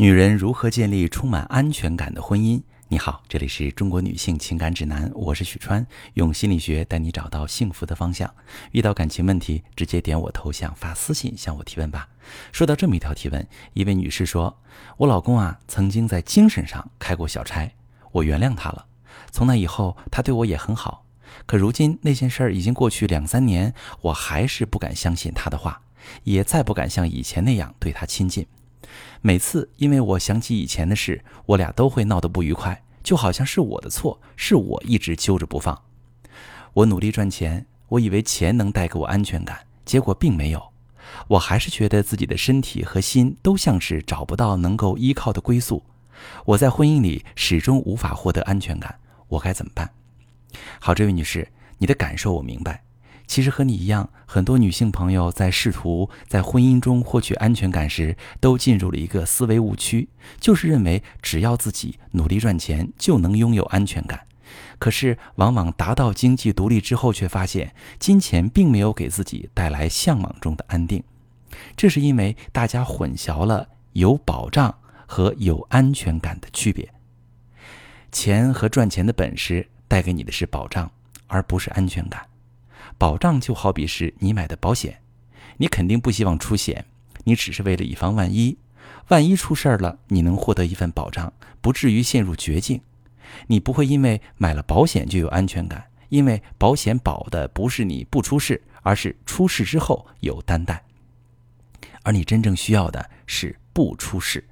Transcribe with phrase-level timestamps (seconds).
[0.00, 2.62] 女人如何建立充满安全感的婚姻？
[2.86, 8.32] 你好，这里是中国女性情感指南，我是许川，用心理学带你找到幸福的方向。
[8.70, 12.08] 遇到感情问题，直接点我头像发私信向我提问吧。
[12.52, 14.56] 说到这么一条提问，一位女士说
[14.98, 17.68] ：“我老公啊，曾经在精神上开过小差，
[18.12, 18.86] 我原谅他了。
[19.32, 21.04] 从那以后，他对我也很好。
[21.44, 25.82] 可如今那件事儿已经过去两三年，我还是不敢相信他的话，
[26.22, 28.46] 也再不敢像以前那样对他亲近。”
[29.20, 35.82] 每次因为我想起以前的事，我俩都会闹得不愉快，就好像是我的错，是我一直揪着不放。
[36.74, 40.72] 我努力赚钱，我以为钱能带给我安全感，结果并没有。
[41.26, 45.82] 我还是觉得自己的身体和心都像是找不到能够依靠的归宿。
[46.44, 48.98] 我在婚姻里始终无法获得安全感，
[49.28, 49.90] 我该怎么办？
[50.78, 51.48] 好，这位女士，
[51.78, 52.82] 你的感受我明白。
[53.28, 60.08] 其实和你一样，很多女性朋友在试图在婚姻中获取安全感时，都进入了一个思维误区，
[60.40, 64.26] 就是认为只要自己努力赚钱就能拥有安全感。
[64.78, 71.04] 可是，往往达到经济独立之后，却发现金钱并没有给自己带来向往中的安定。
[71.76, 74.74] 这是因为大家混淆了有保障
[75.06, 76.88] 和有安全感的区别。
[78.10, 80.90] 钱和赚钱的本事带给你的是保障，
[81.26, 82.26] 而不是安全感。
[82.98, 85.00] 保障就好比是你买的保险，
[85.56, 86.84] 你肯定不希望出险，
[87.24, 88.58] 你只是为了以防万一。
[89.08, 92.80] 万一出事儿了，你能获得一份保障，不至于陷入绝境。
[93.46, 100.82] 你不会因为买了保险就有安全感，因为保险保的不是你不出事，而是出事之后有担待。
[102.02, 104.44] 而你真正需要的是不出事，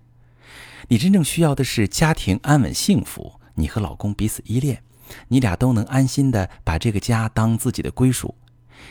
[0.89, 4.83] 你真正需要的是家庭安稳幸福，你和老公彼此依恋。
[5.29, 8.35] 你俩都能安心的把这个家当自己的归属，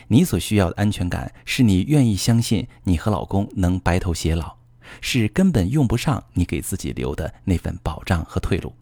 [0.08, 4.56] 你所需要的安全感是你愿意相信你和老公能白头偕老，
[5.00, 8.74] 是根本用不上你给自己留的那份保障和退路。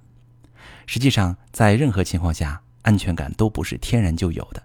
[0.86, 4.62] 实际上，在任何情况下，安全感都不是天然就有的，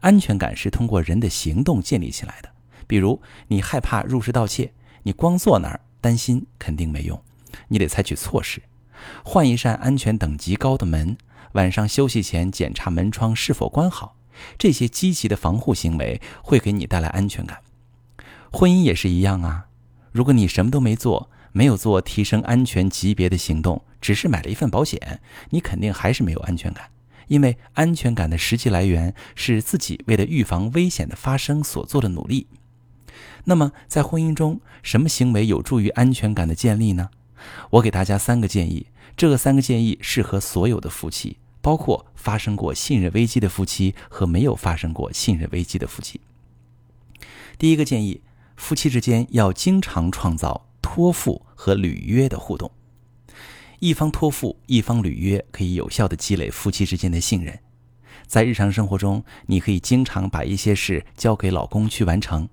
[0.00, 2.50] 安全感是通过人的行动建立起来的。
[2.86, 4.72] 比如，你害怕入室盗窃，
[5.04, 7.22] 你光坐那儿担心肯定没用，
[7.68, 8.60] 你得采取措施，
[9.24, 11.16] 换一扇安全等级高的门。
[11.52, 14.16] 晚上休息前检查门窗是否关好，
[14.56, 17.58] 这些积极的防护行为会给你带来安全感。
[18.52, 19.66] 婚姻也是一样啊，
[20.12, 26.90] 如果你什么都没做，没有做提升安全级别的行动，只是买了一份保险，你肯定还是没有安全感。
[27.26, 32.48] 因为安全感的实际来源是自己为了预防危险的发生所做的努力。
[33.44, 37.10] 那么在婚姻中，什么行为有助于安全感的建立呢？
[37.70, 38.86] 我给大家三个建议。
[39.20, 46.22] 这三个建议适合所有的夫妻，包括发生过信任危机的夫妻和没有发生过信任危机的夫妻。
[47.58, 48.22] 第一个建议，
[48.56, 52.72] 夫妻之间要经常创造托付和履约的互动。
[53.80, 57.58] 一方托付，一方履约，可以有效的积累夫妻之间的信任。
[58.26, 62.48] 在日常生活中，你可以经常把一些事交给老公去完成，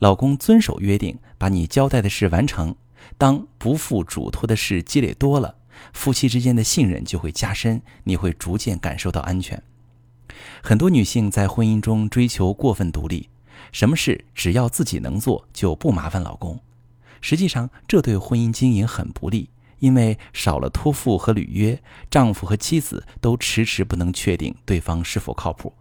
[0.00, 2.76] 老公遵守约定，把你交代的事完成。
[3.16, 5.56] 当不负嘱托的事积累多了。
[5.92, 9.62] 夫妻之间的信任就会加深，你会逐渐感受到安全。
[10.62, 13.28] 很多女性在婚姻中追求过分独立，
[13.72, 16.60] 什么事只要自己能做，就不麻烦老公。
[17.20, 19.48] 实际上，这对婚姻经营很不利，
[19.78, 25.72] 因为少了托付和履约，丈夫和妻子都迟迟不能确定对方是否靠谱。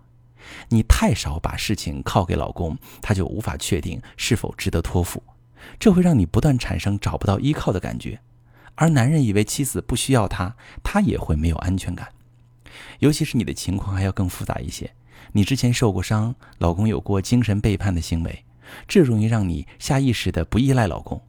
[0.70, 5.24] 你太少把事情靠给老公，他就无法确定是否值得托付，
[5.80, 8.20] 这会让你不断产生找不到依靠的感觉。
[8.76, 12.10] 而男人以为妻子不需要他，他也会没有安全感。
[13.00, 14.94] 尤其是你的情况还要更复杂一些，
[15.34, 18.44] 你之前受过伤，老公有过精神背叛的行为，
[18.88, 21.22] 这容易让你下意识的不依赖老公。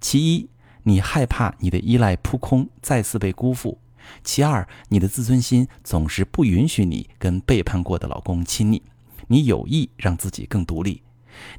[0.00, 0.48] 其一，
[0.84, 3.78] 你害怕你的依赖扑空，再次被辜负；
[4.22, 8.82] 其二，你的自尊心总是不允许你跟背叛过的老公亲密，
[9.26, 11.02] 你有意让自己更独立，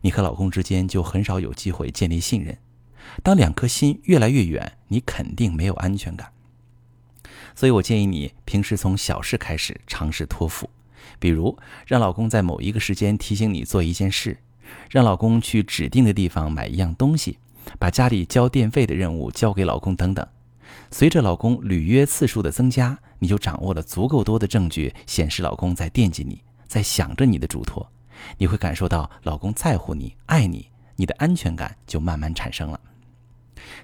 [0.01, 2.57] 你和老公之间就很少有机会建立信任。
[3.21, 6.31] 当两颗心越来越远，你肯定没有安全感。
[7.55, 10.69] 所以我建议你平时从小事开始尝试托付，
[11.19, 14.37] 比如让老公在某一个时间提醒你做一件事，
[14.89, 17.37] 让老公去指定的地方买一样东西，
[17.77, 20.27] 把家里交电费的任务交给老公等等。
[20.89, 27.87] 随着老公履约次数的增加，你就掌握了足够多的证据，显示老公在惦记你，在想着你的嘱托。
[28.37, 32.79] 你会感受到老公在乎你、爱你，你的安全感就慢慢产生了。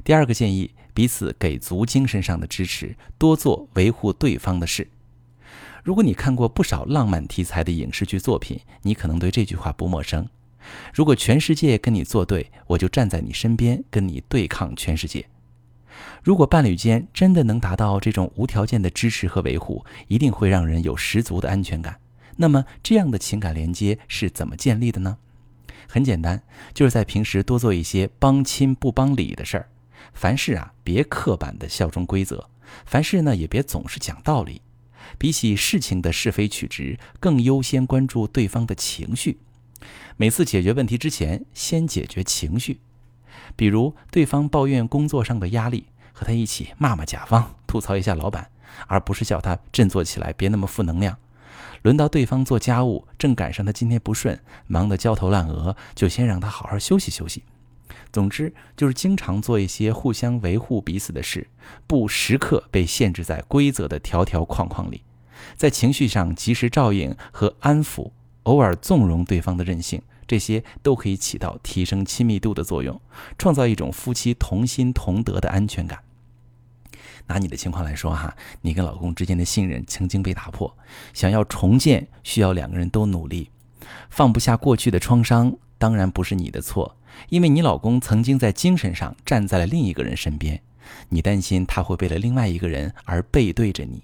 [0.03, 4.87] 第二个建议，彼此给足精神上的支持，多做维护对方的事。
[5.83, 10.27] 如果你看过不少浪漫题材的影视剧作品，你可能对这句话不陌生。
[10.93, 15.25] 如果全世界跟你作对，我就站在你身边，跟你对抗全世界。
[16.21, 21.99] 如果伴侣间真的能达到这种无条件的支持和维护，一定会让人有十足的安全感。
[22.35, 25.17] 那么，这样的情感连接是怎么建立的呢？
[25.91, 26.39] 很简单，
[26.71, 29.69] 就是在平时多做一些帮亲不帮理的事儿。
[30.13, 32.37] 凡事啊，别刻板的效忠规则；
[32.85, 34.61] 凡事呢，也别总是讲道理。
[35.17, 39.39] 比起事情的是非曲直，更优先关注对方的情绪。
[40.15, 42.79] 每次解决问题之前，先解决情绪。
[43.55, 48.51] 比如，对方抱怨工作上的压力，和他一起骂骂甲方，吐槽一下老板，
[48.85, 51.17] 而不是叫他振作起来，别那么负能量。
[51.83, 57.43] 轮到对方做家务，正赶上他今天不顺，忙得焦头烂额，就先让他好好休息休息。
[58.11, 61.47] 总之，就是经常做一些互相维护彼此的事，
[61.85, 65.03] 不时刻被限制在规则的条条框框里，
[65.55, 68.11] 在情绪上及时照应和安抚，
[68.43, 72.99] 偶尔纵容对方的任性，这些都可以起到提升亲密度的作用，
[73.37, 75.99] 创造一种夫妻同心同德的安全感。
[77.29, 80.75] 拿你的情况来说哈，你跟老公之间的信任曾经被打破，
[81.13, 83.49] 想要重建需要两个人都努力，
[84.09, 86.97] 放不下过去的创伤，当然不是你的错。
[87.29, 90.61] 因为你老公曾经在精神上站在了另一个人身边，
[91.09, 94.03] 你担心他会为了另外一个人而背对着你。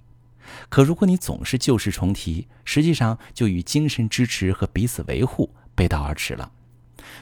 [0.69, 6.51] 可如果你总是旧事重提，实际上就与精神支持和彼此维护背道而驰了。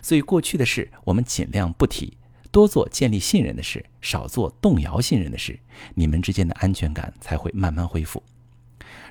[0.01, 2.17] 所以过去的事我们尽量不提，
[2.53, 5.59] 多做建立信任的事，少做动摇信任的事，
[5.95, 8.21] 你们之间的安全感才会慢慢恢复。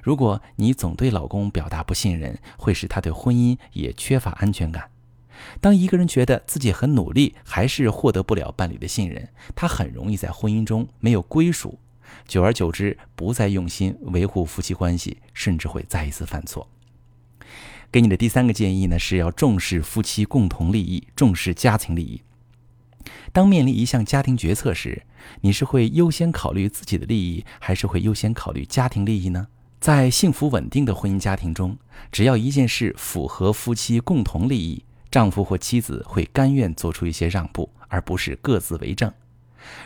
[0.01, 4.89] 如果你总对老公表达不信任，会使他对婚姻也缺乏安全感。
[5.61, 11.81] 当一个人觉得自己很努力，还是获得不了伴侣的信任，他很容易在婚姻中没有归属，
[12.29, 16.69] 久而久之，不再用心维护夫妻关系，甚至会再一次犯错。
[17.91, 22.23] 给你的第三个建议呢，是要重视夫妻共同利益，重视家庭利益。
[23.33, 25.03] 当面临一项家庭决策时，
[25.41, 29.49] 你是会优先考虑自己的利益，还是会优先考虑家庭利益呢？
[29.81, 31.77] 在幸福稳定的婚姻家庭中，
[32.13, 34.85] 只要一件事符合夫妻共同利益。
[35.11, 39.13] 丈夫或妻子会甘愿做出一些让步，而不是各自为政。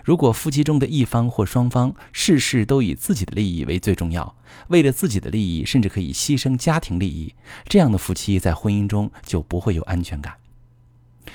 [0.04, 4.37] 如果夫妻中的一方或双方事事都以自己的利益为最重要，
[4.69, 7.34] 为了自己的利益，甚至可以牺牲家庭利益，
[7.69, 10.34] 这样的夫妻在婚姻中就不会有安全感。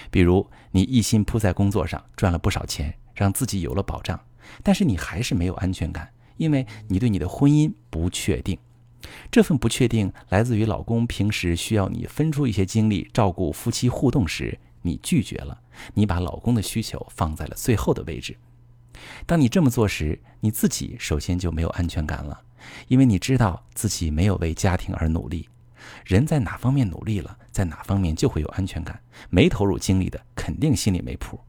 [0.09, 4.19] 比如，你一心扑在工作上，赚了不少钱，让自己有了保障，
[4.63, 8.57] 但是你还是没有安全感，因为你对你的婚姻不确定。
[9.31, 15.59] 这份不确定来自于老公平时需要你分出一些精力照顾夫妻互动时，你拒绝了，
[15.95, 18.38] 你把老公的需求放在了最后的位置。
[19.25, 22.39] 当你这么做时，你自己首先就没有安全感了，
[22.88, 25.50] 因为你知道自己没有为家庭而努力。
[26.06, 29.00] 人在哪方面努力了，在哪方面就会有安全感。
[29.30, 31.39] 没投入精力的，肯定心里没谱。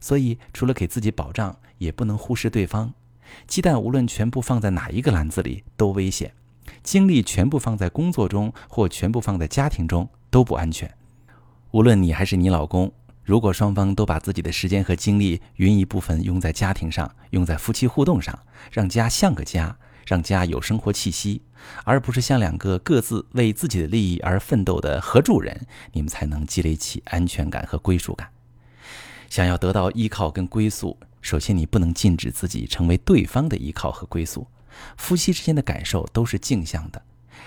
[0.00, 2.92] 所以，除了给自己保障，也不能忽视对方。
[3.46, 6.32] 鸡蛋无论全部放在哪一个篮子里，都危险。
[6.82, 10.92] 精力全部放在工作中，或全部放在家庭中都不安全。
[11.72, 12.92] 无论你还是你老公，
[13.24, 18.38] 如果双方都把自己的时间和精力匀一部分用在家庭上，用在夫妻互动上，
[18.70, 21.42] 让家像个家，让家有生活气息，
[21.84, 28.30] 而不是像两个各自为自己的利益而奋斗的合住人，你们才能积累起安全感和归属感。
[29.28, 34.46] 想要得到依靠跟归宿，首先你不能禁止自己成为对方的依靠和归宿。
[34.96, 37.02] 夫妻之间的感受都是镜像的。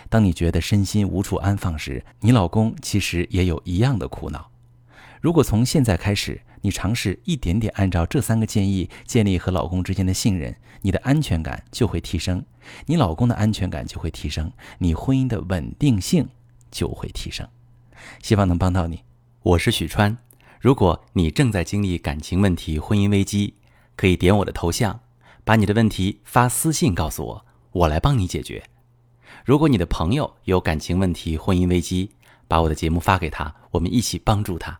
[0.10, 4.51] 当你觉得身心无处安放时，你老公其实也有一样的苦恼。
[5.22, 12.44] 如果从现在开始，你尝试一点点按照这三个建议建立和老公之间的信任，你的安全感就会提升，
[12.86, 16.28] 你老公的安全感就会提升，你婚姻的稳定性
[16.72, 17.48] 就会提升。
[18.22, 19.04] 希望能帮到你。
[19.42, 20.18] 我是许川。
[20.60, 23.56] 如果你正在经历感情问题、婚姻危机，
[23.96, 25.00] 可以点我的头像。
[25.46, 28.63] 把你的问题发私信告诉我，我来帮你解决。
[29.44, 32.12] 如果你的朋友有感情问题、婚姻危机，
[32.48, 34.80] 把我的节目发给他，我们一起帮助他。